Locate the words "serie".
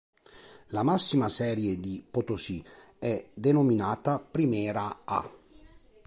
1.29-1.77